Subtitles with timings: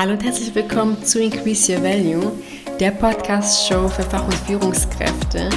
[0.00, 2.32] Hallo und herzlich willkommen zu Increase Your Value,
[2.80, 5.50] der Podcast-Show für Fach- und Führungskräfte,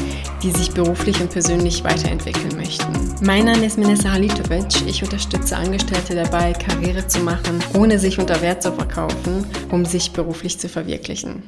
[0.44, 3.16] die sich beruflich und persönlich weiterentwickeln möchten.
[3.26, 4.86] Mein Name ist Minessa Halitovic.
[4.86, 10.12] Ich unterstütze Angestellte dabei, Karriere zu machen, ohne sich unter Wert zu verkaufen, um sich
[10.12, 11.44] beruflich zu verwirklichen.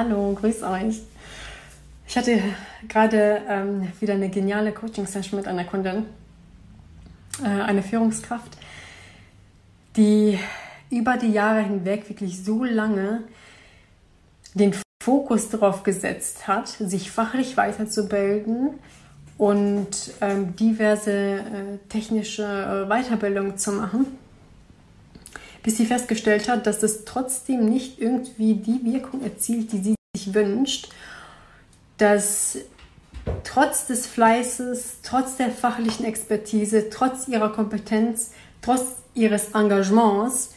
[0.00, 1.02] Hallo, grüß euch.
[2.08, 2.40] Ich hatte
[2.88, 6.06] gerade ähm, wieder eine geniale Coaching-Session mit einer Kundin,
[7.42, 8.56] äh, eine Führungskraft,
[9.98, 10.38] die
[10.96, 13.24] über die Jahre hinweg wirklich so lange
[14.54, 18.70] den Fokus darauf gesetzt hat, sich fachlich weiterzubilden
[19.36, 21.42] und ähm, diverse äh,
[21.88, 24.06] technische äh, Weiterbildung zu machen,
[25.62, 30.32] bis sie festgestellt hat, dass es trotzdem nicht irgendwie die Wirkung erzielt, die sie sich
[30.32, 30.88] wünscht,
[31.98, 32.58] dass
[33.42, 38.30] trotz des Fleißes, trotz der fachlichen Expertise, trotz ihrer Kompetenz,
[38.62, 38.82] trotz
[39.14, 40.54] ihres Engagements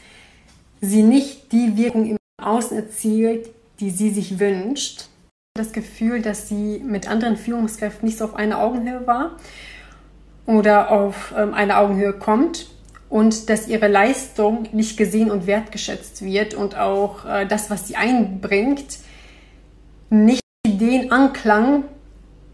[0.81, 3.49] sie nicht die Wirkung im Außen erzielt,
[3.79, 5.05] die sie sich wünscht.
[5.55, 9.37] Das Gefühl, dass sie mit anderen Führungskräften nicht so auf einer Augenhöhe war
[10.45, 12.67] oder auf ähm, eine Augenhöhe kommt
[13.09, 17.95] und dass ihre Leistung nicht gesehen und wertgeschätzt wird und auch äh, das, was sie
[17.95, 18.99] einbringt,
[20.09, 21.83] nicht den Anklang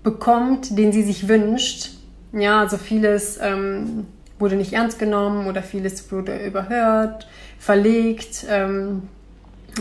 [0.04, 1.92] bekommt, den sie sich wünscht.
[2.32, 4.08] Ja, also vieles ähm,
[4.44, 7.28] wurde nicht ernst genommen oder vieles wurde überhört,
[7.60, 9.08] verlegt ähm,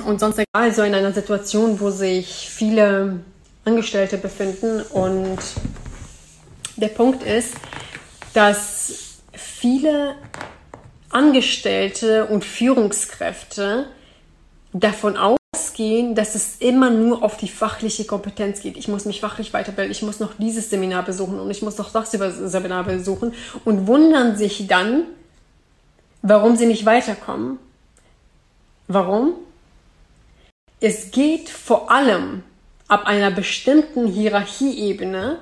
[0.06, 3.18] und sonst egal, so in einer Situation, wo sich viele
[3.64, 4.80] Angestellte befinden.
[4.82, 5.40] Und
[6.76, 7.56] der Punkt ist,
[8.34, 10.14] dass viele
[11.10, 13.86] Angestellte und Führungskräfte
[14.72, 15.16] davon
[15.82, 18.76] ausgehen, dass es immer nur auf die fachliche Kompetenz geht.
[18.76, 21.90] Ich muss mich fachlich weiterbilden, ich muss noch dieses Seminar besuchen und ich muss noch
[21.90, 25.04] das Seminar besuchen und wundern sich dann,
[26.22, 27.58] warum sie nicht weiterkommen.
[28.88, 29.34] Warum?
[30.80, 32.42] Es geht vor allem
[32.88, 35.38] ab einer bestimmten Hierarchieebene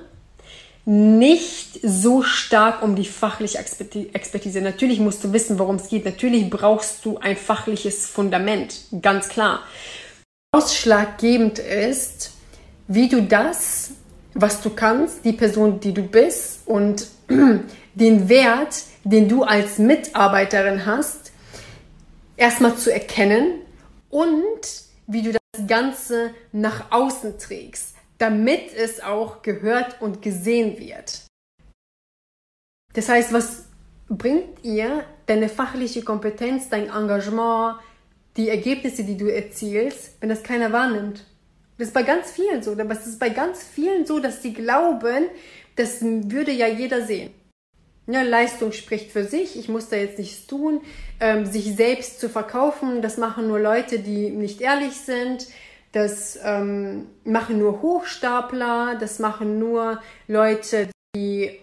[0.85, 4.61] nicht so stark um die fachliche Expertise.
[4.61, 6.05] Natürlich musst du wissen, worum es geht.
[6.05, 9.61] Natürlich brauchst du ein fachliches Fundament, ganz klar.
[10.53, 12.31] Ausschlaggebend ist,
[12.87, 13.91] wie du das,
[14.33, 17.07] was du kannst, die Person, die du bist und
[17.95, 21.31] den Wert, den du als Mitarbeiterin hast,
[22.35, 23.61] erstmal zu erkennen
[24.09, 27.91] und wie du das Ganze nach außen trägst
[28.21, 31.25] damit es auch gehört und gesehen wird.
[32.93, 33.65] Das heißt, was
[34.09, 37.79] bringt ihr deine fachliche Kompetenz, dein Engagement,
[38.37, 41.25] die Ergebnisse, die du erzielst, wenn das keiner wahrnimmt?
[41.77, 44.53] Das ist bei ganz vielen so, aber es ist bei ganz vielen so, dass sie
[44.53, 45.25] glauben,
[45.75, 47.31] das würde ja jeder sehen.
[48.07, 50.81] Ja, Leistung spricht für sich, ich muss da jetzt nichts tun.
[51.19, 55.47] Ähm, sich selbst zu verkaufen, das machen nur Leute, die nicht ehrlich sind.
[55.91, 61.59] Das ähm, machen nur Hochstapler, das machen nur Leute, die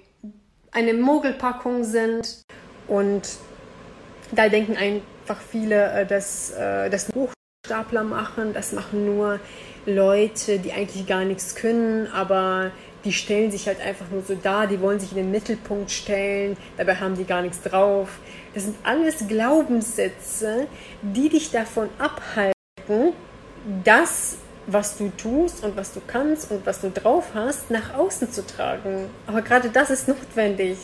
[0.71, 2.43] eine Mogelpackung sind.
[2.87, 3.29] Und
[4.33, 4.77] da denken
[5.29, 8.55] einfach viele, äh, dass äh, das Hochstapler machen.
[8.55, 9.41] Das machen nur
[9.87, 12.71] Leute, die eigentlich gar nichts können, aber
[13.05, 16.57] die stellen sich halt einfach nur so dar, die wollen sich in den Mittelpunkt stellen,
[16.77, 18.19] dabei haben die gar nichts drauf.
[18.55, 20.67] Das sind alles Glaubenssätze,
[21.03, 23.13] die dich davon abhalten,
[23.85, 28.33] das, was du tust und was du kannst und was du drauf hast, nach außen
[28.33, 29.09] zu tragen.
[29.27, 30.79] Aber gerade das ist notwendig.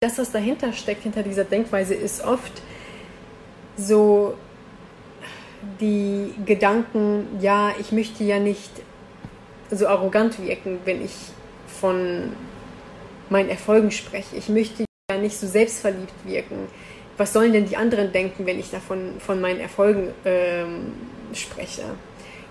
[0.00, 2.60] Das, was dahinter steckt, hinter dieser Denkweise, ist oft
[3.76, 4.34] so
[5.80, 8.70] die Gedanken, ja, ich möchte ja nicht
[9.70, 11.14] so arrogant wirken, wenn ich
[11.80, 12.32] von
[13.30, 14.36] meinen Erfolgen spreche.
[14.36, 16.68] Ich möchte ja nicht so selbstverliebt wirken.
[17.16, 20.92] Was sollen denn die anderen denken, wenn ich davon von meinen Erfolgen ähm,
[21.32, 21.82] spreche?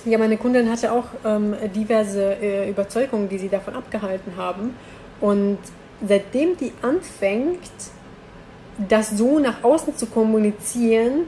[0.05, 4.75] Ja, meine Kundin hatte auch ähm, diverse äh, Überzeugungen, die sie davon abgehalten haben.
[5.19, 5.59] Und
[6.05, 7.59] seitdem die anfängt,
[8.87, 11.25] das so nach außen zu kommunizieren,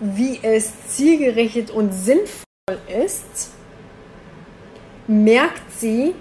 [0.00, 2.44] wie es zielgerichtet und sinnvoll
[3.04, 3.50] ist,
[5.06, 6.14] merkt sie,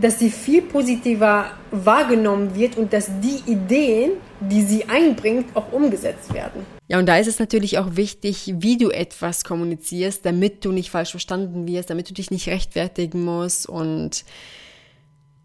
[0.00, 6.32] dass sie viel positiver wahrgenommen wird und dass die Ideen, die sie einbringt, auch umgesetzt
[6.32, 6.64] werden.
[6.88, 10.90] Ja, und da ist es natürlich auch wichtig, wie du etwas kommunizierst, damit du nicht
[10.90, 14.24] falsch verstanden wirst, damit du dich nicht rechtfertigen musst und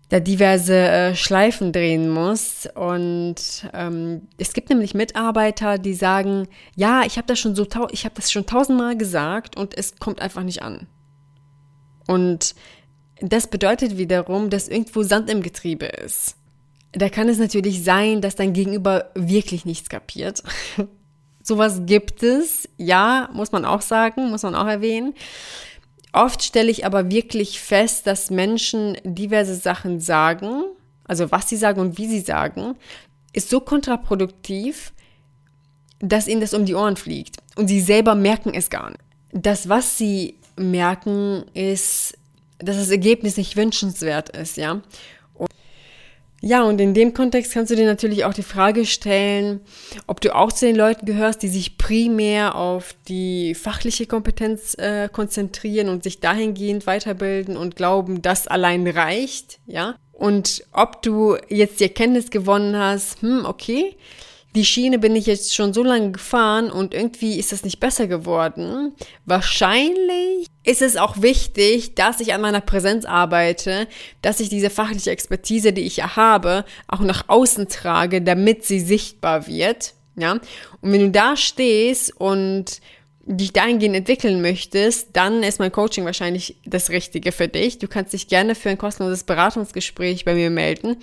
[0.10, 2.76] da diverse äh, Schleifen drehen musst.
[2.76, 8.06] Und ähm, es gibt nämlich Mitarbeiter, die sagen, ja, ich habe das schon so, ich
[8.06, 10.88] habe das schon tausendmal gesagt und es kommt einfach nicht an.
[12.08, 12.56] Und
[13.22, 16.36] das bedeutet wiederum, dass irgendwo Sand im Getriebe ist.
[16.92, 20.44] Da kann es natürlich sein, dass dein Gegenüber wirklich nichts kapiert.
[21.44, 25.14] Sowas gibt es, ja, muss man auch sagen, muss man auch erwähnen.
[26.16, 30.64] Oft stelle ich aber wirklich fest, dass Menschen diverse Sachen sagen,
[31.04, 32.76] also was sie sagen und wie sie sagen,
[33.34, 34.94] ist so kontraproduktiv,
[36.00, 37.36] dass ihnen das um die Ohren fliegt.
[37.58, 39.02] Und sie selber merken es gar nicht.
[39.34, 42.18] Das, was sie merken, ist,
[42.60, 44.82] dass das Ergebnis nicht wünschenswert ist, ja.
[45.34, 45.50] Und
[46.42, 49.62] ja, und in dem Kontext kannst du dir natürlich auch die Frage stellen,
[50.06, 55.10] ob du auch zu den Leuten gehörst, die sich primär auf die fachliche Kompetenz äh,
[55.12, 59.96] konzentrieren und sich dahingehend weiterbilden und glauben, das allein reicht, ja.
[60.12, 63.98] Und ob du jetzt die Erkenntnis gewonnen hast, hm, okay,
[64.56, 68.08] die Schiene bin ich jetzt schon so lange gefahren und irgendwie ist das nicht besser
[68.08, 68.94] geworden.
[69.26, 73.88] Wahrscheinlich ist es auch wichtig, dass ich an meiner Präsenz arbeite,
[74.22, 78.80] dass ich diese fachliche Expertise, die ich ja habe, auch nach außen trage, damit sie
[78.80, 79.94] sichtbar wird.
[80.16, 82.80] Ja, und wenn du da stehst und
[83.28, 87.80] dich dahingehend entwickeln möchtest, dann ist mein Coaching wahrscheinlich das Richtige für dich.
[87.80, 90.98] Du kannst dich gerne für ein kostenloses Beratungsgespräch bei mir melden